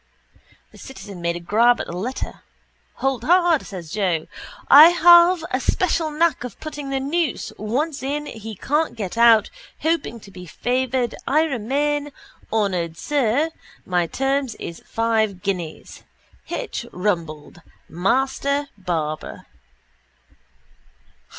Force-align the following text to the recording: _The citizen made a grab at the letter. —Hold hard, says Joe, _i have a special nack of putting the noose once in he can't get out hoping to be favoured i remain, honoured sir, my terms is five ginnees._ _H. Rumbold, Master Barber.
_The 0.71 0.79
citizen 0.79 1.21
made 1.21 1.35
a 1.35 1.39
grab 1.39 1.79
at 1.79 1.85
the 1.85 1.95
letter. 1.95 2.41
—Hold 2.95 3.23
hard, 3.23 3.61
says 3.67 3.91
Joe, 3.91 4.25
_i 4.71 4.91
have 4.91 5.45
a 5.51 5.59
special 5.59 6.09
nack 6.09 6.43
of 6.43 6.59
putting 6.59 6.89
the 6.89 6.99
noose 6.99 7.53
once 7.55 8.01
in 8.01 8.25
he 8.25 8.55
can't 8.55 8.95
get 8.95 9.15
out 9.15 9.51
hoping 9.83 10.19
to 10.21 10.31
be 10.31 10.47
favoured 10.47 11.13
i 11.27 11.43
remain, 11.43 12.11
honoured 12.51 12.97
sir, 12.97 13.51
my 13.85 14.07
terms 14.07 14.55
is 14.55 14.81
five 14.87 15.35
ginnees._ 15.43 16.01
_H. 16.49 16.89
Rumbold, 16.91 17.61
Master 17.87 18.69
Barber. 18.79 19.45